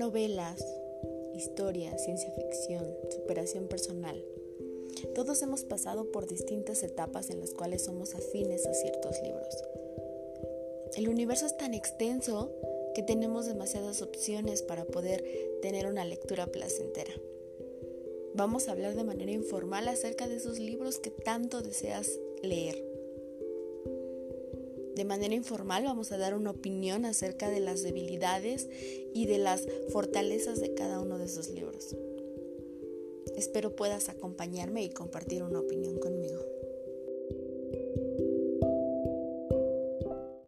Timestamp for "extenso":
11.74-12.50